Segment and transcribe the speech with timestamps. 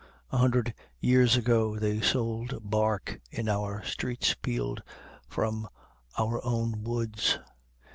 [0.31, 4.81] A hundred years ago they sold bark in our streets peeled
[5.29, 5.67] from
[6.17, 7.37] our own woods.